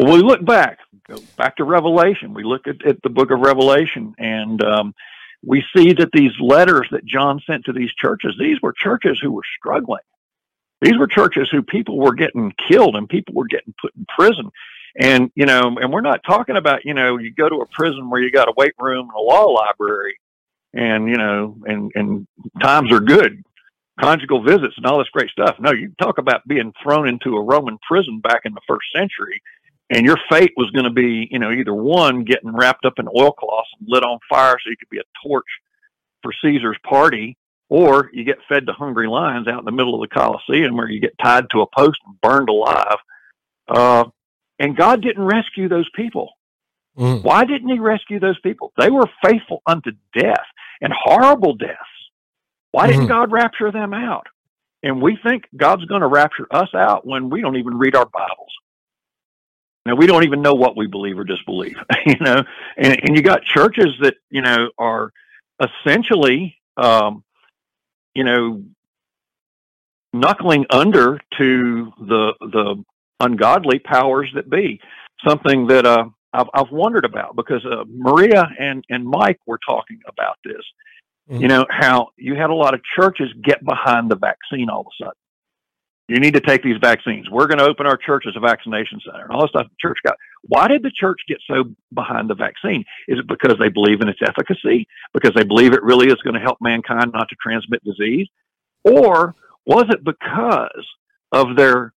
[0.00, 0.78] Well, we look back,
[1.36, 2.32] back to Revelation.
[2.32, 4.94] We look at, at the book of Revelation and um,
[5.44, 9.30] we see that these letters that John sent to these churches, these were churches who
[9.30, 10.00] were struggling.
[10.80, 14.50] These were churches who people were getting killed and people were getting put in prison.
[14.98, 18.08] And, you know, and we're not talking about, you know, you go to a prison
[18.08, 20.18] where you got a weight room and a law library
[20.72, 22.26] and, you know, and, and
[22.62, 23.44] times are good,
[24.00, 25.56] conjugal visits and all this great stuff.
[25.60, 29.42] No, you talk about being thrown into a Roman prison back in the first century
[29.90, 33.06] and your fate was going to be, you know, either one, getting wrapped up in
[33.06, 35.46] oilcloths and lit on fire so you could be a torch
[36.22, 37.36] for Caesar's party,
[37.68, 40.88] or you get fed to hungry lions out in the middle of the Colosseum where
[40.88, 42.98] you get tied to a post and burned alive.
[43.68, 44.04] Uh,
[44.58, 46.30] and God didn't rescue those people.
[46.96, 47.24] Mm.
[47.24, 48.72] Why didn't He rescue those people?
[48.78, 50.46] They were faithful unto death
[50.80, 51.78] and horrible deaths.
[52.72, 53.08] Why didn't mm-hmm.
[53.08, 54.26] God rapture them out?
[54.82, 58.06] And we think God's going to rapture us out when we don't even read our
[58.06, 58.52] Bibles.
[59.90, 62.42] Now we don't even know what we believe or disbelieve, you know.
[62.76, 65.10] And, and you got churches that you know are
[65.60, 67.24] essentially um,
[68.14, 68.62] you know,
[70.12, 72.84] knuckling under to the the
[73.20, 74.80] ungodly powers that be.
[75.26, 80.00] Something that uh, I've, I've wondered about because uh, Maria and and Mike were talking
[80.08, 80.62] about this.
[81.30, 81.42] Mm-hmm.
[81.42, 84.86] You know how you had a lot of churches get behind the vaccine all of
[84.86, 85.19] a sudden.
[86.10, 87.30] You need to take these vaccines.
[87.30, 89.68] We're going to open our church as a vaccination center and all this stuff.
[89.68, 90.16] The church got.
[90.42, 92.84] Why did the church get so behind the vaccine?
[93.06, 94.88] Is it because they believe in its efficacy?
[95.14, 98.26] Because they believe it really is going to help mankind not to transmit disease?
[98.82, 100.84] Or was it because
[101.30, 101.92] of their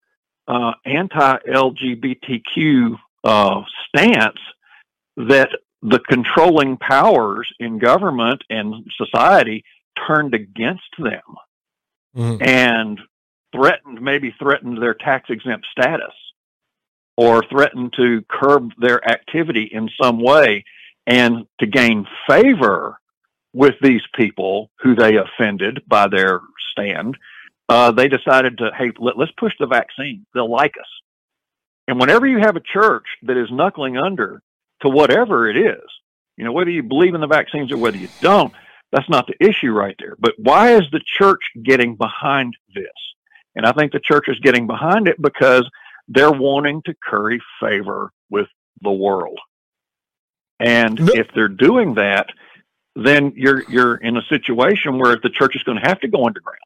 [0.48, 4.38] uh, anti-LGBTQ uh, stance
[5.18, 5.50] that
[5.82, 9.64] the controlling powers in government and society
[10.08, 11.24] turned against them
[12.16, 12.40] mm.
[12.46, 13.00] and
[13.54, 16.14] threatened, maybe threatened their tax exempt status
[17.16, 20.66] or threatened to curb their activity in some way
[21.06, 23.00] and to gain favor
[23.54, 27.16] with these people who they offended by their stand,
[27.70, 30.26] uh, they decided to, hey, let, let's push the vaccine.
[30.34, 30.88] They'll like us.
[31.88, 34.42] And whenever you have a church that is knuckling under
[34.82, 35.84] to whatever it is,
[36.38, 38.54] you know, whether you believe in the vaccines or whether you don't,
[38.92, 40.16] that's not the issue right there.
[40.20, 42.86] But why is the church getting behind this?
[43.56, 45.70] And I think the church is getting behind it because
[46.08, 48.48] they're wanting to curry favor with
[48.82, 49.40] the world.
[50.60, 51.14] And no.
[51.14, 52.28] if they're doing that,
[52.96, 56.26] then you're you're in a situation where the church is going to have to go
[56.26, 56.60] underground.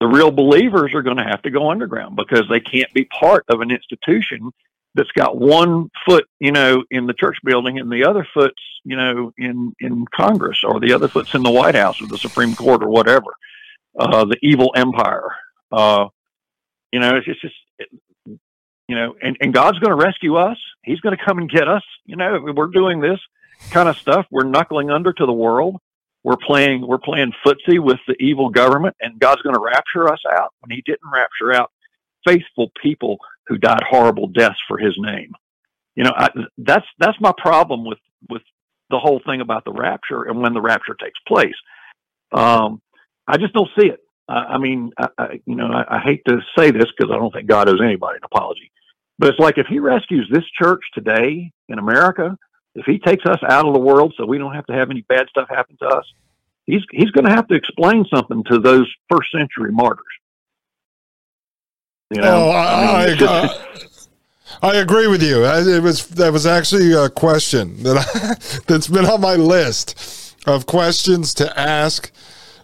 [0.00, 3.44] The real believers are going to have to go underground because they can't be part
[3.48, 4.52] of an institution
[4.94, 8.96] that's got one foot, you know, in the church building and the other foot's, you
[8.96, 12.54] know, in in Congress or the other foot's in the White House or the Supreme
[12.54, 13.34] Court or whatever.
[13.98, 15.30] Uh, the evil empire.
[15.72, 16.06] Uh,
[16.92, 17.54] you know, it's just,
[18.88, 20.58] you know, and, and God's going to rescue us.
[20.82, 21.82] He's going to come and get us.
[22.04, 23.18] You know, we're doing this
[23.70, 24.26] kind of stuff.
[24.30, 25.76] We're knuckling under to the world.
[26.22, 30.20] We're playing, we're playing footsie with the evil government and God's going to rapture us
[30.32, 31.70] out when he didn't rapture out
[32.26, 35.32] faithful people who died horrible deaths for his name.
[35.94, 38.42] You know, I, that's, that's my problem with, with
[38.90, 41.54] the whole thing about the rapture and when the rapture takes place.
[42.32, 42.82] Um,
[43.26, 44.00] I just don't see it.
[44.28, 47.32] I mean, I, I, you know, I, I hate to say this because I don't
[47.32, 48.70] think God owes anybody an apology,
[49.18, 52.36] but it's like if He rescues this church today in America,
[52.74, 55.02] if He takes us out of the world so we don't have to have any
[55.02, 56.04] bad stuff happen to us,
[56.66, 60.04] He's He's going to have to explain something to those first century martyrs.
[62.10, 64.08] You know, oh, I, I, mean, just,
[64.62, 65.44] I, I agree with you.
[65.44, 70.66] It was that was actually a question that I, that's been on my list of
[70.66, 72.12] questions to ask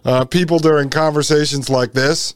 [0.05, 2.35] uh, people during conversations like this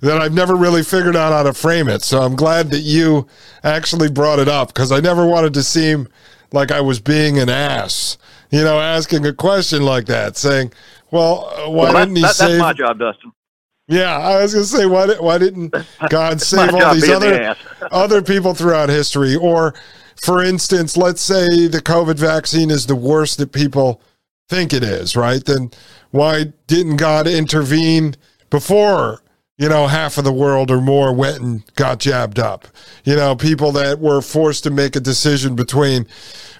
[0.00, 2.02] that I've never really figured out how to frame it.
[2.02, 3.26] So I'm glad that you
[3.62, 6.08] actually brought it up because I never wanted to seem
[6.52, 8.18] like I was being an ass,
[8.50, 10.72] you know, asking a question like that, saying,
[11.10, 12.50] well, uh, why well, didn't he that, save?
[12.50, 13.32] That's my job, Dustin.
[13.86, 15.74] Yeah, I was going to say, why, why didn't
[16.08, 19.36] God save all these other, the other people throughout history?
[19.36, 19.74] Or,
[20.22, 24.00] for instance, let's say the COVID vaccine is the worst that people
[24.48, 25.44] think it is, right?
[25.44, 25.70] Then
[26.14, 28.14] why didn't God intervene
[28.48, 29.20] before
[29.56, 32.66] you know, half of the world or more went and got jabbed up.
[33.04, 36.06] You know, people that were forced to make a decision between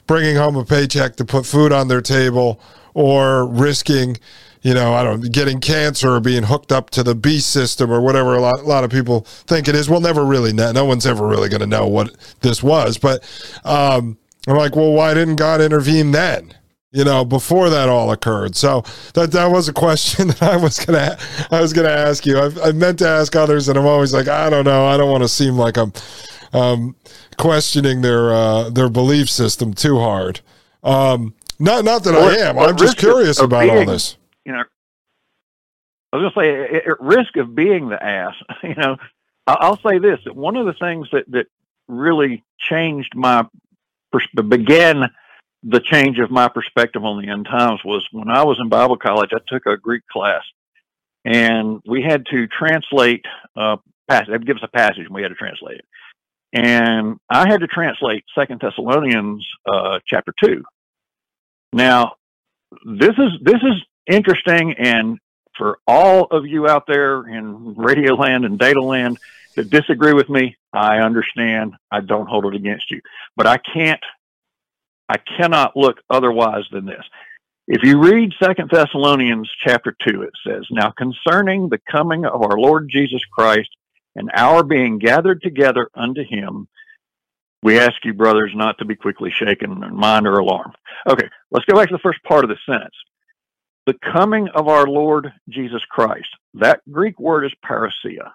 [0.06, 2.60] bringing home a paycheck to put food on their table
[2.94, 4.16] or risking,
[4.62, 8.00] you know, I don't getting cancer or being hooked up to the B system or
[8.00, 9.90] whatever a lot, a lot of people think it is.
[9.90, 10.70] We'll never really know.
[10.70, 12.96] No one's ever really going to know what this was.
[12.96, 13.24] But
[13.64, 14.16] um,
[14.46, 16.54] I'm like, well, why didn't God intervene then?
[16.94, 18.54] You know, before that all occurred.
[18.54, 21.18] So that that was a question that I was gonna
[21.50, 22.38] I was gonna ask you.
[22.38, 24.86] I, I meant to ask others, and I'm always like, I don't know.
[24.86, 25.92] I don't want to seem like I'm
[26.52, 26.96] um,
[27.36, 30.40] questioning their uh, their belief system too hard.
[30.84, 32.58] Um, not not that I am.
[32.58, 34.16] I'm just curious about being, all this.
[34.44, 34.64] You know,
[36.12, 38.96] I was going to say, at risk of being the ass, you know,
[39.48, 41.46] I'll say this: that one of the things that that
[41.88, 43.44] really changed my
[44.48, 45.10] began
[45.66, 48.96] the change of my perspective on the end times was when I was in Bible
[48.96, 50.42] college, I took a Greek class
[51.24, 53.24] and we had to translate
[53.56, 53.78] a
[54.08, 54.44] passage.
[54.44, 55.86] Give us a passage and we had to translate it.
[56.52, 60.62] And I had to translate Second Thessalonians uh, chapter two.
[61.72, 62.12] Now,
[62.84, 65.18] this is this is interesting, and
[65.56, 69.18] for all of you out there in Radio Land and Data Land
[69.56, 71.74] that disagree with me, I understand.
[71.90, 73.00] I don't hold it against you,
[73.36, 74.02] but I can't
[75.08, 77.04] I cannot look otherwise than this.
[77.66, 82.58] If you read Second Thessalonians chapter 2, it says, Now concerning the coming of our
[82.58, 83.70] Lord Jesus Christ
[84.14, 86.68] and our being gathered together unto him,
[87.62, 90.74] we ask you, brothers, not to be quickly shaken in mind or alarmed.
[91.08, 92.94] Okay, let's go back to the first part of the sentence.
[93.86, 96.28] The coming of our Lord Jesus Christ.
[96.54, 98.32] That Greek word is parousia.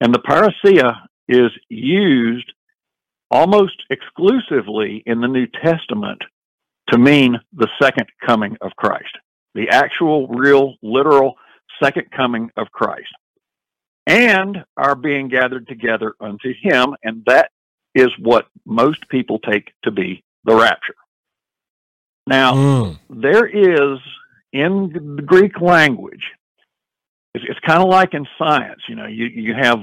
[0.00, 0.94] And the parousia
[1.28, 2.52] is used
[3.34, 6.22] almost exclusively in the New Testament
[6.88, 9.10] to mean the second coming of Christ,
[9.56, 11.34] the actual, real, literal
[11.82, 13.12] second coming of Christ,
[14.06, 17.50] and are being gathered together unto Him, and that
[17.92, 20.94] is what most people take to be the rapture.
[22.28, 22.98] Now, mm.
[23.10, 23.98] there is
[24.52, 26.24] in the Greek language,
[27.34, 28.82] it's, it's kind of like in science.
[28.88, 29.80] You know, you you have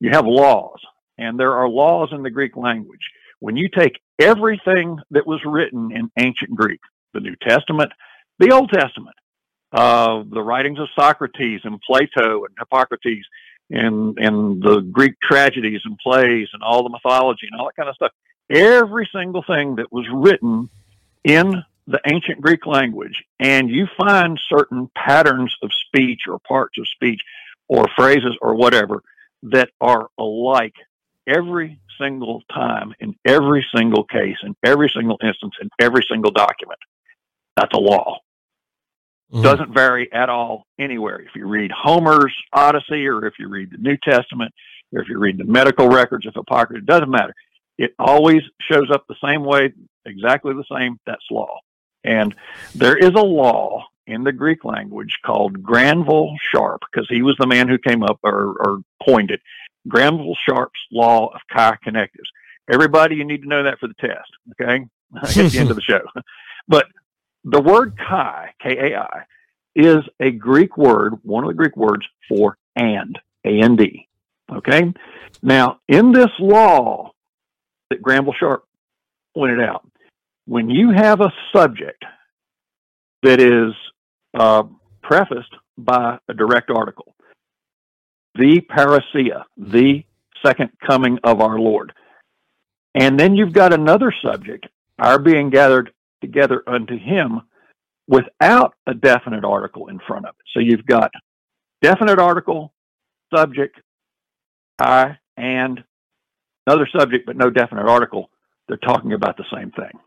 [0.00, 0.80] you have laws,
[1.18, 3.10] and there are laws in the Greek language.
[3.40, 6.80] When you take everything that was written in ancient Greek,
[7.12, 7.92] the New Testament,
[8.38, 9.16] the Old Testament,
[9.72, 13.26] uh, the writings of Socrates and Plato and Hippocrates,
[13.70, 17.88] and and the Greek tragedies and plays and all the mythology and all that kind
[17.88, 18.12] of stuff.
[18.50, 20.68] Every single thing that was written
[21.24, 26.88] in the ancient Greek language, and you find certain patterns of speech or parts of
[26.88, 27.20] speech
[27.68, 29.02] or phrases or whatever
[29.42, 30.74] that are alike
[31.26, 36.78] every single time in every single case in every single instance in every single document.
[37.56, 38.18] That's a law.
[39.32, 39.42] Mm-hmm.
[39.42, 41.20] Doesn't vary at all anywhere.
[41.20, 44.52] If you read Homer's Odyssey or if you read the New Testament
[44.92, 47.34] or if you read the medical records of Hippocrates, it doesn't matter.
[47.78, 49.72] It always shows up the same way,
[50.04, 50.98] exactly the same.
[51.06, 51.58] That's law.
[52.04, 52.34] And
[52.74, 57.46] there is a law in the Greek language called Granville Sharp, because he was the
[57.46, 59.40] man who came up or, or coined it.
[59.88, 62.28] Granville Sharp's law of kai connectives.
[62.70, 64.30] Everybody, you need to know that for the test.
[64.52, 64.84] Okay,
[65.22, 66.00] at the end of the show.
[66.66, 66.86] But
[67.44, 69.24] the word kai, K A I,
[69.76, 74.08] is a Greek word, one of the Greek words for and, A N D.
[74.50, 74.94] Okay,
[75.42, 77.10] now in this law
[77.90, 78.64] that Granville Sharp
[79.34, 79.86] pointed out,
[80.46, 82.02] when you have a subject
[83.22, 83.74] that is
[84.32, 84.62] uh,
[85.02, 87.13] prefaced by a direct article,
[88.34, 90.04] the parousia, the
[90.44, 91.92] second coming of our Lord.
[92.94, 94.66] And then you've got another subject,
[94.98, 97.42] our being gathered together unto him
[98.06, 100.44] without a definite article in front of it.
[100.52, 101.10] So you've got
[101.82, 102.72] definite article,
[103.34, 103.80] subject,
[104.78, 105.82] I, and
[106.66, 108.30] another subject, but no definite article.
[108.68, 109.98] They're talking about the same thing.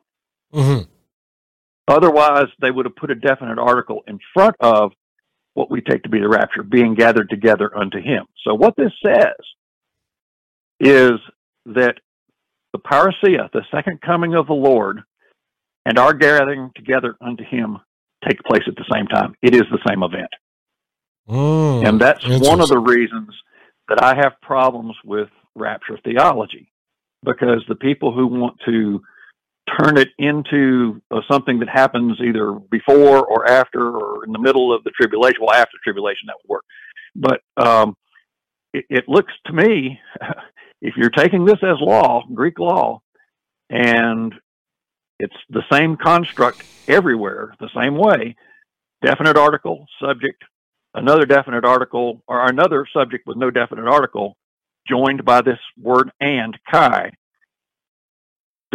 [0.54, 0.90] Mm-hmm.
[1.88, 4.92] Otherwise, they would have put a definite article in front of
[5.58, 8.28] what we take to be the rapture, being gathered together unto him.
[8.46, 9.34] So what this says
[10.80, 11.14] is
[11.66, 11.96] that
[12.74, 15.02] the parousia, the second coming of the Lord,
[15.84, 17.80] and our gathering together unto him
[18.28, 19.34] take place at the same time.
[19.42, 20.30] It is the same event.
[21.28, 23.34] Mm, and that's one of the reasons
[23.90, 26.72] that I have problems with rapture theology,
[27.24, 29.02] because the people who want to
[29.80, 34.74] turn it into uh, something that happens either before or after or in the middle
[34.74, 35.40] of the tribulation.
[35.42, 36.66] Well, after tribulation, that would work.
[37.16, 37.96] But um,
[38.74, 40.00] it, it, looks to me,
[40.82, 43.02] if you're taking this as law, Greek law,
[43.70, 44.34] and
[45.20, 48.36] it's the same construct everywhere, the same way,
[49.04, 50.44] definite article, subject,
[50.94, 54.38] another definite article or another subject with no definite article
[54.88, 57.12] joined by this word and kai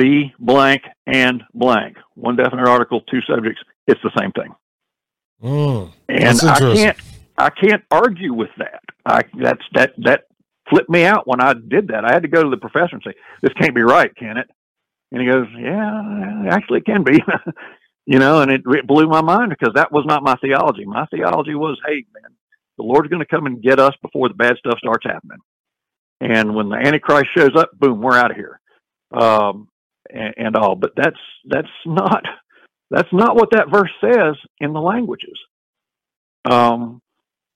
[0.02, 1.96] be blank and blank.
[2.14, 4.54] One definite article two subjects it's the same thing.
[5.42, 6.96] Mm, and i can't
[7.36, 8.80] i can't argue with that.
[9.04, 10.24] I that's that that
[10.70, 12.04] flipped me out when i did that.
[12.04, 14.48] I had to go to the professor and say this can't be right can it?
[15.10, 17.20] And he goes yeah actually it can be.
[18.04, 20.84] You know, and it, it blew my mind because that was not my theology.
[20.84, 22.32] My theology was, hey, man,
[22.76, 25.38] the Lord's going to come and get us before the bad stuff starts happening.
[26.20, 28.60] And when the Antichrist shows up, boom, we're out of here,
[29.12, 29.68] um,
[30.12, 30.74] and, and all.
[30.74, 32.24] But that's that's not
[32.90, 35.38] that's not what that verse says in the languages.
[36.44, 37.00] Um,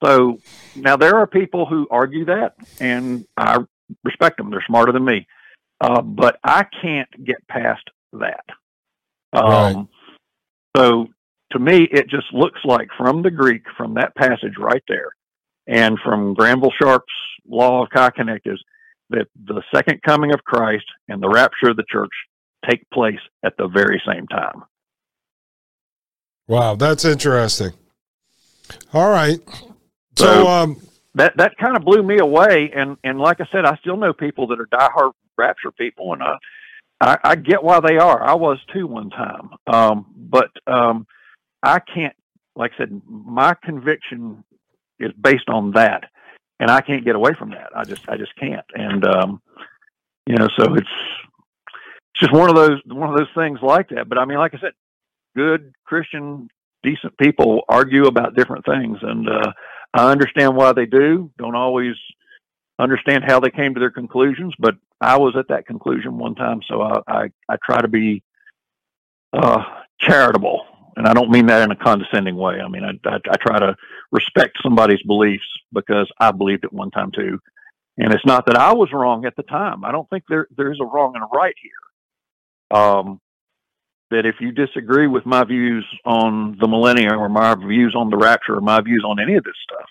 [0.05, 0.39] so
[0.75, 3.59] now there are people who argue that, and I
[4.05, 4.51] respect them.
[4.51, 5.27] They're smarter than me,
[5.81, 7.83] uh, but I can't get past
[8.13, 8.45] that.
[9.33, 9.87] Um, right.
[10.77, 11.07] So
[11.53, 15.11] to me, it just looks like from the Greek, from that passage right there,
[15.67, 17.05] and from Granville Sharp's
[17.49, 18.63] law of kai connectives,
[19.11, 22.13] that the second coming of Christ and the rapture of the church
[22.69, 24.65] take place at the very same time.
[26.49, 27.73] Wow, that's interesting.
[28.93, 29.41] All right.
[30.17, 30.81] So, so um,
[31.15, 34.13] that that kind of blew me away, and and like I said, I still know
[34.13, 36.37] people that are diehard rapture people, and I
[37.01, 38.23] I, I get why they are.
[38.23, 41.07] I was too one time, um, but um,
[41.63, 42.15] I can't.
[42.55, 44.43] Like I said, my conviction
[44.99, 46.05] is based on that,
[46.59, 47.71] and I can't get away from that.
[47.77, 48.65] I just, I just can't.
[48.75, 49.43] And um,
[50.27, 50.89] you know, so it's
[52.17, 54.09] it's just one of those one of those things like that.
[54.09, 54.73] But I mean, like I said,
[55.37, 56.49] good Christian,
[56.83, 59.53] decent people argue about different things, and uh,
[59.93, 61.31] I understand why they do.
[61.37, 61.95] Don't always
[62.79, 66.61] understand how they came to their conclusions, but I was at that conclusion one time,
[66.67, 68.23] so I I, I try to be
[69.35, 69.63] uh,
[70.01, 70.63] charitable,
[70.97, 72.61] and I don't mean that in a condescending way.
[72.61, 73.77] I mean I, I, I try to
[74.11, 77.41] respect somebody's beliefs because I believed it one time too,
[77.99, 79.85] and it's not that I was wrong at the time.
[79.85, 81.73] I don't think there there's a wrong and a right here.
[82.71, 83.21] Um,
[84.11, 88.17] that if you disagree with my views on the millennium or my views on the
[88.17, 89.87] rapture or my views on any of this stuff,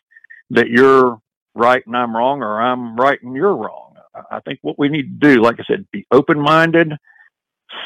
[0.52, 1.20] that you're
[1.54, 3.94] right and I'm wrong or I'm right and you're wrong.
[4.32, 6.94] I think what we need to do, like I said, be open minded,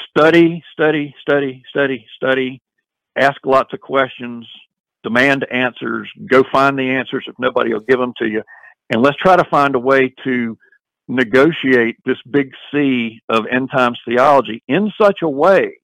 [0.10, 2.62] study, study, study, study, study,
[3.18, 4.48] ask lots of questions,
[5.04, 8.44] demand answers, go find the answers if nobody will give them to you.
[8.92, 10.58] And let's try to find a way to
[11.10, 15.80] negotiate this big C of end times theology in such a way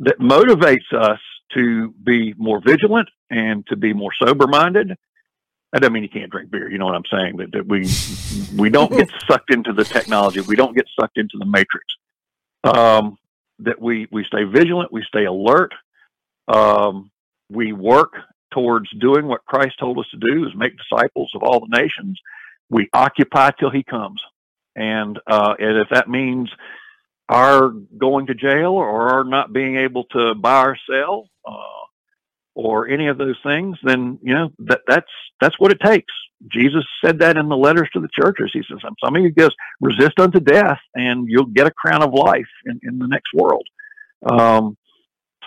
[0.00, 1.18] that motivates us
[1.54, 4.96] to be more vigilant and to be more sober minded
[5.72, 6.70] that doesn't mean you can't drink beer.
[6.70, 7.36] You know what I'm saying?
[7.36, 7.88] That, that we
[8.60, 10.40] we don't get sucked into the technology.
[10.40, 11.86] We don't get sucked into the matrix.
[12.64, 13.18] Um,
[13.60, 14.92] that we we stay vigilant.
[14.92, 15.72] We stay alert.
[16.48, 17.10] Um,
[17.50, 18.14] we work
[18.52, 22.20] towards doing what Christ told us to do: is make disciples of all the nations.
[22.68, 24.20] We occupy till He comes,
[24.80, 26.50] and uh, and if that means
[27.28, 31.28] our going to jail or our not being able to buy or sell.
[31.46, 31.80] Uh,
[32.54, 35.10] or any of those things, then you know that that's
[35.40, 36.12] that's what it takes.
[36.52, 38.50] Jesus said that in the letters to the churches.
[38.52, 42.12] He says, "Some of you just resist unto death, and you'll get a crown of
[42.12, 43.66] life in, in the next world."
[44.28, 44.76] Um,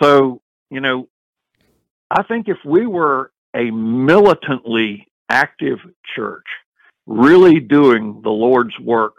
[0.02, 1.08] so you know,
[2.10, 5.78] I think if we were a militantly active
[6.16, 6.46] church,
[7.06, 9.14] really doing the Lord's work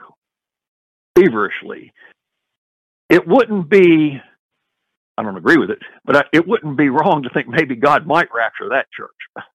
[1.16, 1.94] feverishly,
[3.10, 4.22] it wouldn't be
[5.18, 8.06] I don't agree with it, but I, it wouldn't be wrong to think maybe God
[8.06, 9.46] might rapture that church.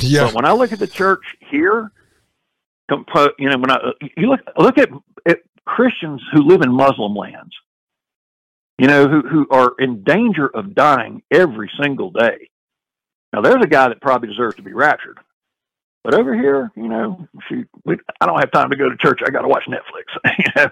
[0.00, 0.24] Yeah.
[0.24, 1.92] But when I look at the church here,
[2.90, 3.78] you know, when I
[4.16, 4.88] you look look at,
[5.26, 7.54] at Christians who live in Muslim lands,
[8.78, 12.50] you know, who who are in danger of dying every single day.
[13.32, 15.18] Now, there's a guy that probably deserves to be raptured.
[16.06, 19.22] But over here, you know, shoot, we, I don't have time to go to church.
[19.26, 20.04] I got to watch Netflix.
[20.38, 20.70] you know,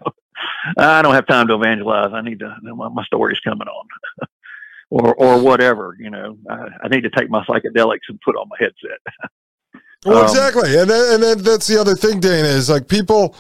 [0.79, 2.13] I don't have time to evangelize.
[2.15, 2.55] I need to.
[2.63, 3.89] My story's coming on,
[4.91, 5.97] or or whatever.
[5.99, 9.01] You know, I, I, need to take my psychedelics and put on my headset.
[10.07, 13.35] well, um, exactly, and then, and then that's the other thing, Dana, is like people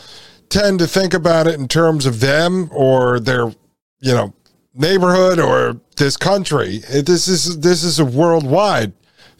[0.48, 3.52] tend to think about it in terms of them or their,
[4.00, 4.34] you know,
[4.74, 6.78] neighborhood or this country.
[6.78, 8.94] This is this is a worldwide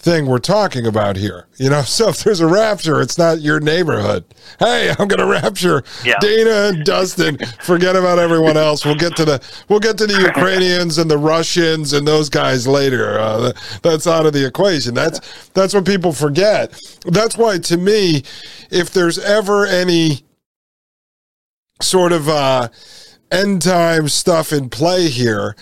[0.05, 1.47] thing we're talking about here.
[1.57, 4.25] You know, so if there's a rapture, it's not your neighborhood.
[4.59, 6.19] Hey, I'm going to rapture yeah.
[6.21, 7.39] Dana and Dustin.
[7.63, 8.85] Forget about everyone else.
[8.85, 12.69] We'll get to the we'll get to the Ukrainians and the Russians and those guys
[12.69, 13.19] later.
[13.19, 14.95] Uh, that's out of the equation.
[14.95, 16.79] That's that's what people forget.
[17.07, 18.23] That's why, to me,
[18.71, 20.25] if there's ever any
[21.81, 22.69] sort of uh,
[23.31, 25.57] end time stuff in play here,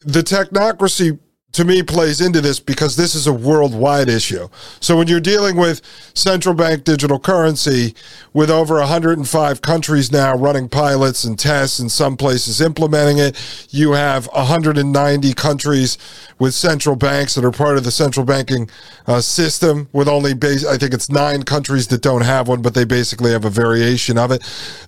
[0.00, 1.18] the technocracy
[1.52, 4.48] to me plays into this because this is a worldwide issue.
[4.78, 5.82] So when you're dealing with
[6.14, 7.94] central bank digital currency
[8.32, 13.92] with over 105 countries now running pilots and tests and some places implementing it, you
[13.92, 15.98] have 190 countries
[16.38, 18.70] with central banks that are part of the central banking
[19.06, 22.74] uh, system with only base I think it's 9 countries that don't have one but
[22.74, 24.42] they basically have a variation of it.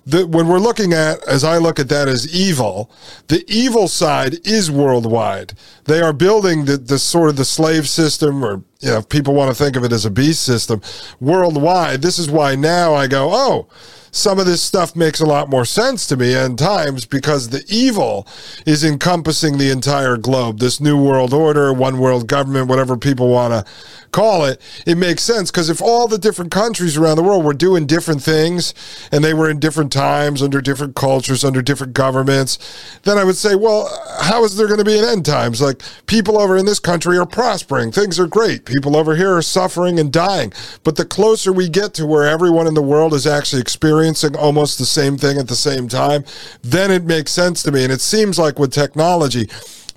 [0.05, 2.89] The, when we're looking at as I look at that as evil,
[3.27, 5.53] the evil side is worldwide.
[5.85, 9.33] They are building the, the sort of the slave system, or you know, if people
[9.33, 10.81] want to think of it as a beast system
[11.21, 12.01] worldwide.
[12.01, 13.67] This is why now I go, oh,
[14.13, 17.63] some of this stuff makes a lot more sense to me and times because the
[17.67, 18.27] evil
[18.63, 20.59] is encompassing the entire globe.
[20.59, 23.71] This new world order, one world government, whatever people want to
[24.11, 27.55] call it, it makes sense because if all the different countries around the world were
[27.55, 28.75] doing different things
[29.11, 33.35] and they were in different times, under different cultures, under different governments, then I would
[33.35, 33.89] say, well,
[34.21, 35.59] how is there going to be an end times?
[35.59, 38.69] Like people over in this country are prospering, things are great.
[38.73, 40.51] People over here are suffering and dying.
[40.83, 44.79] But the closer we get to where everyone in the world is actually experiencing almost
[44.79, 46.25] the same thing at the same time,
[46.63, 47.83] then it makes sense to me.
[47.83, 49.47] And it seems like with technology,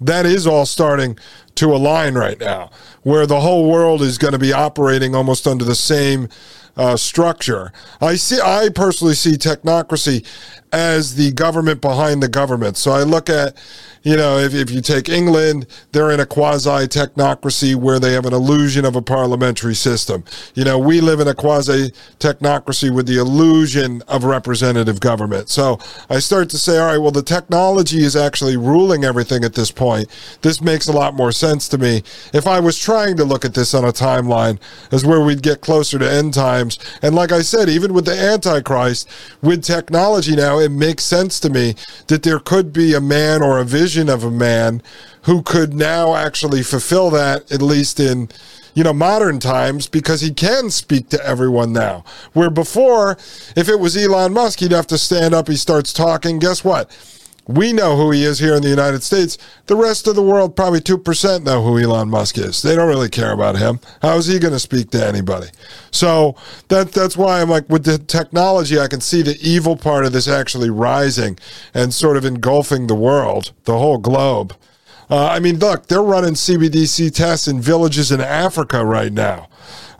[0.00, 1.18] that is all starting
[1.54, 2.70] to align right now,
[3.02, 6.28] where the whole world is going to be operating almost under the same
[6.76, 7.72] uh, structure.
[8.00, 8.38] I see.
[8.38, 10.26] I personally see technocracy
[10.72, 12.76] as the government behind the government.
[12.76, 13.56] So I look at,
[14.02, 18.26] you know, if, if you take England, they're in a quasi technocracy where they have
[18.26, 20.24] an illusion of a parliamentary system.
[20.54, 25.48] You know, we live in a quasi technocracy with the illusion of representative government.
[25.48, 29.54] So I start to say, all right, well, the technology is actually ruling everything at
[29.54, 30.08] this point.
[30.42, 32.02] This makes a lot more sense to me.
[32.32, 34.60] If I was trying to look at this on a timeline
[34.92, 38.16] as where we'd get closer to end times, and like I said, even with the
[38.16, 39.08] Antichrist,
[39.42, 41.74] with technology now, it makes sense to me
[42.08, 44.82] that there could be a man or a vision of a man
[45.22, 48.28] who could now actually fulfill that, at least in
[48.76, 52.04] you know, modern times because he can speak to everyone now.
[52.34, 53.12] Where before,
[53.56, 56.38] if it was Elon Musk, he'd have to stand up, he starts talking.
[56.38, 56.90] Guess what?
[57.48, 59.38] We know who he is here in the United States.
[59.66, 62.60] The rest of the world, probably 2% know who Elon Musk is.
[62.60, 63.78] They don't really care about him.
[64.02, 65.48] How is he going to speak to anybody?
[65.92, 66.34] So
[66.68, 70.12] that, that's why I'm like, with the technology, I can see the evil part of
[70.12, 71.38] this actually rising
[71.72, 74.56] and sort of engulfing the world, the whole globe.
[75.08, 79.48] Uh, I mean, look, they're running CBDC tests in villages in Africa right now.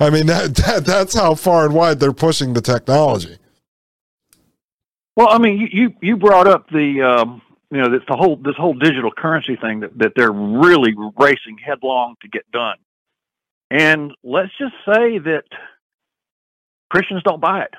[0.01, 3.39] I mean, that, that that's how far and wide they're pushing the technology.
[5.17, 8.55] Well, I mean, you you brought up the um, you know this the whole this
[8.57, 12.77] whole digital currency thing that that they're really racing headlong to get done,
[13.71, 15.45] and let's just say that
[16.91, 17.75] Christians don't buy it.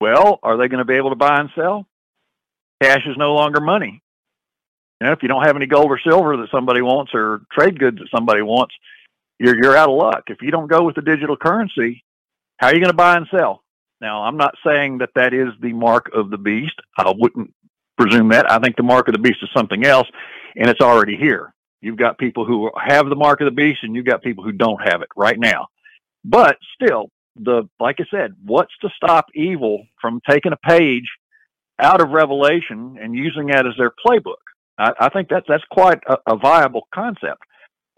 [0.00, 1.86] Well, are they going to be able to buy and sell?
[2.82, 4.02] Cash is no longer money.
[5.00, 7.78] You know, if you don't have any gold or silver that somebody wants or trade
[7.78, 8.74] goods that somebody wants,
[9.38, 10.24] you're you're out of luck.
[10.28, 12.04] If you don't go with the digital currency,
[12.58, 13.62] how are you going to buy and sell?
[14.00, 16.78] Now, I'm not saying that that is the mark of the beast.
[16.96, 17.52] I wouldn't
[17.98, 18.50] presume that.
[18.50, 20.08] I think the mark of the beast is something else,
[20.56, 21.52] and it's already here.
[21.82, 24.52] You've got people who have the mark of the beast, and you've got people who
[24.52, 25.68] don't have it right now.
[26.24, 31.08] But still, the like I said, what's to stop evil from taking a page
[31.78, 34.34] out of Revelation and using that as their playbook?
[34.78, 37.42] I, I think that's that's quite a, a viable concept.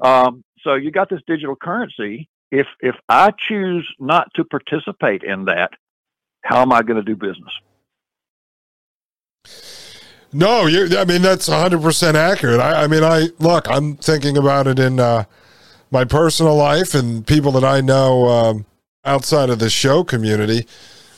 [0.01, 2.29] Um, so you got this digital currency.
[2.51, 5.73] If if I choose not to participate in that,
[6.43, 7.53] how am I going to do business?
[10.33, 10.97] No, you.
[10.97, 12.61] I mean that's 100 percent accurate.
[12.61, 13.69] I, I, mean, I look.
[13.69, 15.25] I'm thinking about it in uh,
[15.91, 18.67] my personal life and people that I know um,
[19.05, 20.67] outside of the show community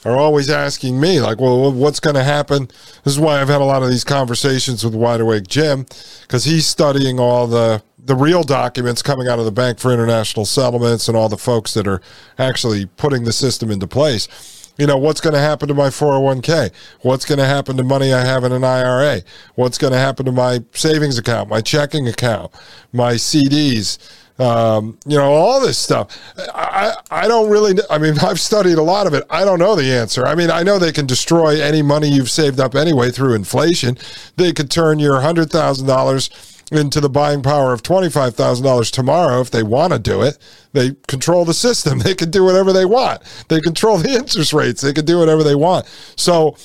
[0.04, 2.66] are always asking me, like, well, what's going to happen?
[3.04, 5.86] This is why I've had a lot of these conversations with Wide Awake Jim
[6.22, 10.44] because he's studying all the the real documents coming out of the Bank for International
[10.44, 12.02] Settlements and all the folks that are
[12.36, 14.28] actually putting the system into place
[14.76, 16.72] you know, what's going to happen to my 401k?
[17.02, 19.22] What's going to happen to money I have in an IRA?
[19.54, 22.52] What's going to happen to my savings account, my checking account,
[22.92, 23.98] my CDs?
[24.36, 26.18] Um, you know, all this stuff.
[26.52, 29.24] I, I don't really, I mean, I've studied a lot of it.
[29.30, 30.26] I don't know the answer.
[30.26, 33.96] I mean, I know they can destroy any money you've saved up anyway through inflation.
[34.36, 39.92] They could turn your $100,000 into the buying power of $25,000 tomorrow if they want
[39.92, 40.38] to do it.
[40.72, 41.98] They control the system.
[42.04, 43.22] They can do whatever they want.
[43.48, 44.82] They control the interest rates.
[44.82, 45.86] They can do whatever they want.
[46.16, 46.56] So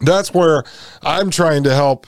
[0.00, 0.64] that's where
[1.02, 2.06] I'm trying to help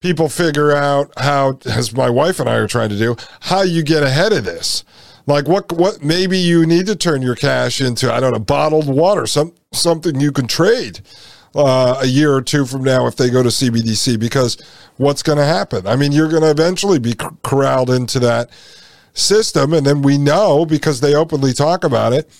[0.00, 3.82] people figure out how, as my wife and I are trying to do, how you
[3.82, 4.84] get ahead of this.
[5.26, 8.86] Like what what maybe you need to turn your cash into I don't know bottled
[8.86, 11.00] water some something you can trade
[11.56, 14.56] uh, a year or two from now if they go to CBDC because
[14.96, 15.86] what's going to happen?
[15.86, 18.50] I mean, you're going to eventually be corralled into that
[19.14, 19.72] system.
[19.72, 22.30] And then we know because they openly talk about it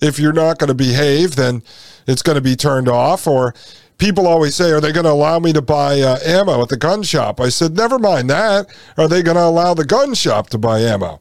[0.00, 1.62] if you're not going to behave, then
[2.06, 3.26] it's going to be turned off.
[3.26, 3.54] Or
[3.98, 6.76] people always say, Are they going to allow me to buy uh, ammo at the
[6.76, 7.40] gun shop?
[7.40, 8.66] I said, Never mind that.
[8.96, 11.20] Are they going to allow the gun shop to buy ammo?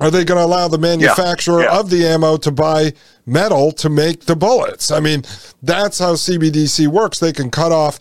[0.00, 1.80] Are they going to allow the manufacturer yeah, yeah.
[1.80, 2.92] of the ammo to buy
[3.26, 4.92] metal to make the bullets?
[4.92, 5.24] I mean,
[5.60, 7.18] that's how CBDC works.
[7.18, 7.98] They can cut off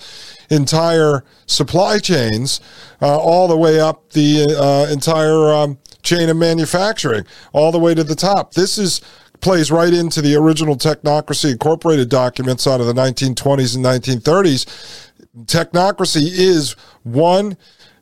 [0.52, 2.62] entire supply chains
[3.02, 7.96] uh, all the way up the uh, entire um, chain of manufacturing, all the way
[7.96, 8.54] to the top.
[8.54, 9.02] This is
[9.42, 15.10] plays right into the original Technocracy Incorporated documents out of the 1920s and 1930s.
[15.46, 17.58] Technocracy is one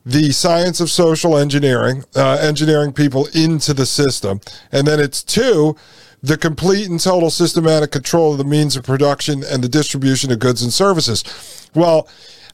[0.05, 4.39] the science of social engineering, uh, engineering people into the system.
[4.71, 5.75] And then it's two,
[6.21, 10.39] the complete and total systematic control of the means of production and the distribution of
[10.39, 11.69] goods and services.
[11.73, 12.07] Well,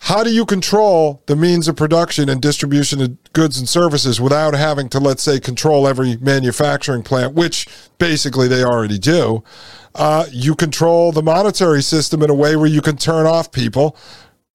[0.06, 4.56] how do you control the means of production and distribution of goods and services without
[4.56, 7.68] having to, let's say, control every manufacturing plant, which
[8.00, 9.44] basically they already do?
[9.94, 13.96] Uh, you control the monetary system in a way where you can turn off people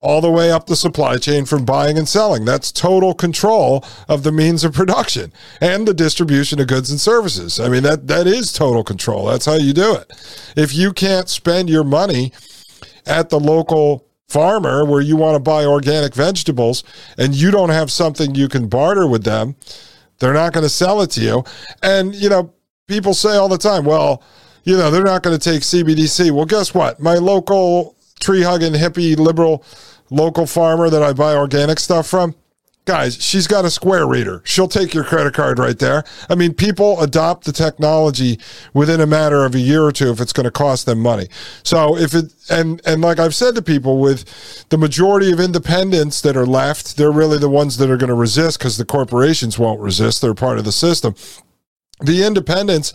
[0.00, 2.44] all the way up the supply chain from buying and selling.
[2.44, 7.58] That's total control of the means of production and the distribution of goods and services.
[7.58, 9.26] I mean, that, that is total control.
[9.26, 10.12] That's how you do it.
[10.56, 12.32] If you can't spend your money
[13.06, 16.84] at the local farmer where you want to buy organic vegetables
[17.16, 19.56] and you don't have something you can barter with them,
[20.18, 21.44] they're not going to sell it to you.
[21.82, 22.52] And, you know,
[22.86, 24.22] people say all the time, well,
[24.64, 26.32] you know, they're not going to take CBDC.
[26.32, 27.00] Well, guess what?
[27.00, 29.64] My local tree hugging hippie liberal
[30.10, 32.34] local farmer that I buy organic stuff from,
[32.84, 34.42] guys, she's got a square reader.
[34.44, 36.04] She'll take your credit card right there.
[36.30, 38.38] I mean, people adopt the technology
[38.72, 41.26] within a matter of a year or two if it's going to cost them money.
[41.64, 46.20] So if it and and like I've said to people with the majority of independents
[46.22, 49.58] that are left, they're really the ones that are going to resist because the corporations
[49.58, 50.22] won't resist.
[50.22, 51.14] They're part of the system
[52.00, 52.92] the independents,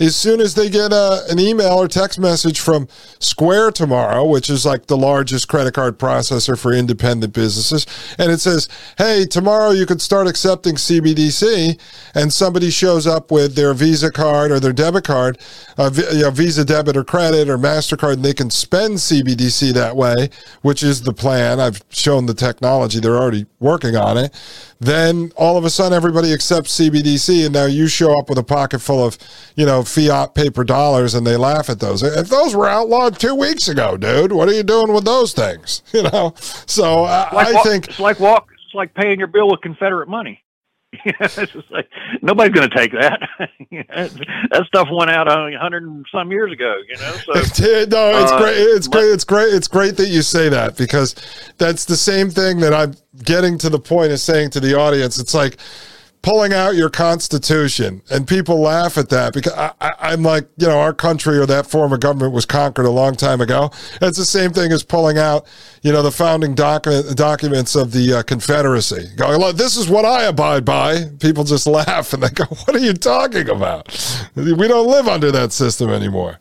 [0.00, 2.88] as soon as they get a, uh, an email or text message from
[3.20, 7.86] Square tomorrow, which is like the largest credit card processor for independent businesses,
[8.18, 11.80] and it says, hey, tomorrow you can start accepting CBDC,
[12.16, 15.38] and somebody shows up with their Visa card or their debit card,
[15.78, 19.94] uh, you know, Visa debit or credit or MasterCard, and they can spend CBDC that
[19.94, 20.28] way,
[20.62, 21.60] which is the plan.
[21.60, 24.34] I've shown the technology, they're already working on it.
[24.80, 28.44] Then all of a sudden, everybody accepts CBDC, and now you show up with a
[28.44, 29.16] pocket full of,
[29.54, 32.02] you know, fiat paper dollars, and they laugh at those.
[32.02, 35.82] If those were outlawed two weeks ago, dude, what are you doing with those things?
[36.00, 38.48] You know, so uh, like I walk, think it's like walk.
[38.64, 40.42] It's like paying your bill with Confederate money.
[41.04, 41.88] it's just like
[42.20, 43.20] nobody's going to take that.
[43.70, 46.74] that stuff went out a hundred and some years ago.
[46.88, 48.56] You know, so no, it's uh, great.
[48.56, 49.12] It's great.
[49.12, 49.54] It's great.
[49.54, 51.14] It's great that you say that because
[51.58, 55.18] that's the same thing that I'm getting to the point of saying to the audience.
[55.18, 55.58] It's like
[56.22, 58.02] pulling out your constitution.
[58.10, 61.66] And people laugh at that because I, am like you know our country or that
[61.66, 63.70] form of government was conquered a long time ago.
[64.00, 65.46] It's the same thing as pulling out
[65.82, 69.08] you know the founding document documents of the uh, confederacy.
[69.16, 71.06] Going look this is what i abide by.
[71.20, 73.88] People just laugh and they go what are you talking about?
[74.34, 76.38] We don't live under that system anymore.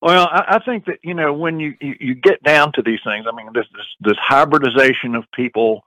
[0.00, 3.00] Well, I, I think that you know when you, you, you get down to these
[3.04, 3.26] things.
[3.30, 5.82] I mean, this this, this hybridization of people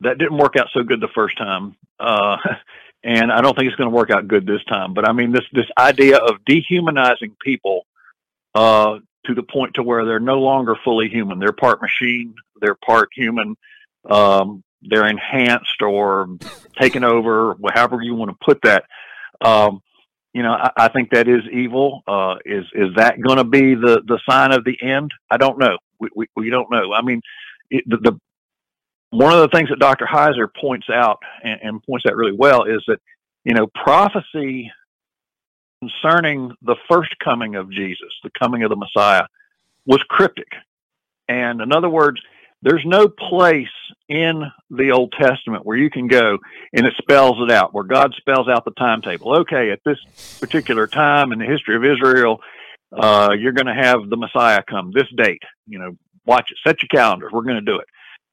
[0.00, 1.76] that didn't work out so good the first time.
[1.98, 2.36] Uh,
[3.04, 4.94] and I don't think it's going to work out good this time.
[4.94, 7.86] But I mean, this this idea of dehumanizing people
[8.54, 11.38] uh, to the point to where they're no longer fully human.
[11.38, 12.34] They're part machine.
[12.60, 13.56] They're part human.
[14.08, 16.28] Um, they're enhanced or
[16.80, 18.84] taken over, however you want to put that.
[19.40, 19.80] Um,
[20.32, 22.02] you know, I, I, think that is evil.
[22.06, 25.10] Uh, is is that going to be the the sign of the end?
[25.30, 25.78] I don't know.
[25.98, 26.92] We we, we don't know.
[26.92, 27.20] I mean,
[27.70, 28.20] it, the, the
[29.10, 30.06] one of the things that Dr.
[30.06, 33.00] Heiser points out and, and points out really well is that,
[33.44, 34.70] you know, prophecy
[35.80, 39.24] concerning the first coming of Jesus, the coming of the Messiah,
[39.86, 40.48] was cryptic.
[41.28, 42.20] And in other words,
[42.62, 43.68] there's no place
[44.08, 46.38] in the Old Testament where you can go
[46.72, 49.36] and it spells it out, where God spells out the timetable.
[49.36, 49.98] Okay, at this
[50.40, 52.40] particular time in the history of Israel,
[52.92, 55.42] uh, you're going to have the Messiah come this date.
[55.66, 57.32] You know, watch it, set your calendars.
[57.32, 57.86] We're going to do it.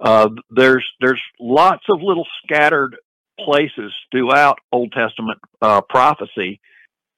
[0.04, 2.98] Uh, there's there's lots of little scattered
[3.40, 6.60] places throughout Old Testament uh, prophecy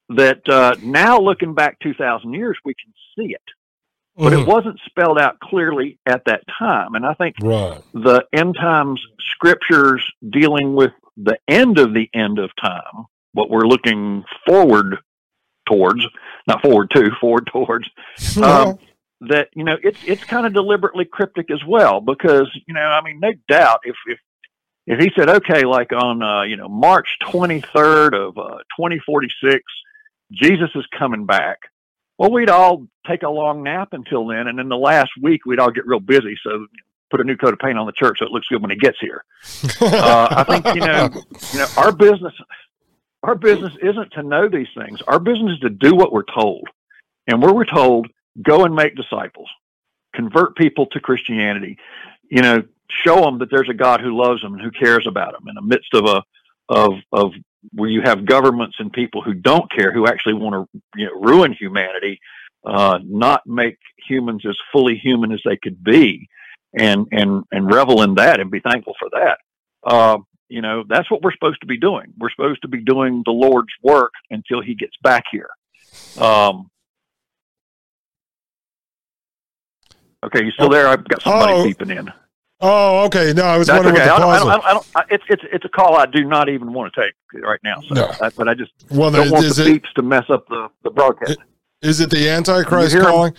[0.09, 3.41] that uh, now looking back 2,000 years we can see it,
[4.15, 4.43] but mm-hmm.
[4.43, 6.93] it wasn't spelled out clearly at that time.
[6.93, 7.81] And I think right.
[7.93, 13.65] the end times scriptures dealing with the end of the end of time, what we're
[13.65, 14.97] looking forward
[15.67, 16.05] towards,
[16.47, 17.89] not forward to, forward towards.
[18.41, 18.77] Um,
[19.29, 23.01] that you know it's it's kind of deliberately cryptic as well because you know I
[23.01, 24.19] mean no doubt if if
[24.87, 29.63] if he said okay like on uh, you know March 23rd of uh, 2046
[30.31, 31.59] Jesus is coming back
[32.17, 35.59] well we'd all take a long nap until then and in the last week we'd
[35.59, 36.67] all get real busy so
[37.11, 38.77] put a new coat of paint on the church so it looks good when he
[38.77, 39.23] gets here.
[39.81, 41.09] Uh, I think you know
[41.53, 42.33] you know our business
[43.25, 45.01] our business isn't to know these things.
[45.07, 46.67] Our business is to do what we're told.
[47.27, 48.07] And where we're told
[48.41, 49.49] go and make disciples,
[50.13, 51.77] convert people to Christianity,
[52.29, 55.33] you know, show them that there's a God who loves them and who cares about
[55.33, 56.23] them in the midst of a
[56.69, 57.31] of of
[57.73, 61.13] where you have governments and people who don't care, who actually want to you know,
[61.19, 62.19] ruin humanity,
[62.65, 66.27] uh, not make humans as fully human as they could be,
[66.77, 69.37] and and and revel in that and be thankful for that.
[69.83, 70.17] Uh,
[70.47, 72.13] you know, that's what we're supposed to be doing.
[72.17, 75.49] We're supposed to be doing the Lord's work until He gets back here.
[76.17, 76.69] Um,
[80.25, 80.87] Okay, you still there?
[80.87, 81.63] I've got somebody oh.
[81.63, 82.11] peeping in.
[82.61, 83.33] Oh, okay.
[83.33, 84.09] No, I was That's wondering okay.
[84.09, 86.05] what the I don't, I don't, I don't, I, it's it's it's a call I
[86.05, 87.81] do not even want to take right now.
[87.81, 88.11] So, no.
[88.21, 90.89] I, but I just well, don't want the it, beeps to mess up the, the
[90.89, 91.37] broadcast.
[91.81, 93.35] Is it the Antichrist calling?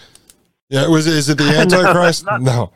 [0.68, 2.26] Yeah, was is it the Antichrist?
[2.26, 2.72] no, not, no,